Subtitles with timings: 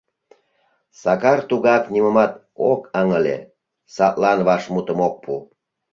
[1.01, 2.31] Сакар тугак нимомат
[2.71, 3.37] ок ыҥыле,
[3.95, 5.33] садлан вашмутым ок пу.